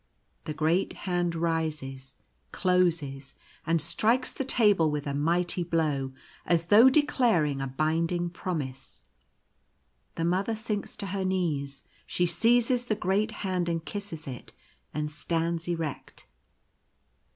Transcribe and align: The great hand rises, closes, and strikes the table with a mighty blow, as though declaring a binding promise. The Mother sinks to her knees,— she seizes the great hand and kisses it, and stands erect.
The 0.45 0.53
great 0.55 0.93
hand 1.05 1.35
rises, 1.35 2.15
closes, 2.51 3.35
and 3.67 3.79
strikes 3.79 4.31
the 4.31 4.43
table 4.43 4.89
with 4.89 5.05
a 5.05 5.13
mighty 5.13 5.63
blow, 5.63 6.11
as 6.43 6.65
though 6.73 6.89
declaring 6.89 7.61
a 7.61 7.67
binding 7.67 8.31
promise. 8.31 9.03
The 10.15 10.25
Mother 10.25 10.55
sinks 10.55 10.97
to 10.97 11.05
her 11.05 11.23
knees,— 11.23 11.83
she 12.07 12.25
seizes 12.25 12.87
the 12.87 12.95
great 12.95 13.29
hand 13.45 13.69
and 13.69 13.85
kisses 13.85 14.25
it, 14.25 14.53
and 14.91 15.11
stands 15.11 15.67
erect. 15.67 16.25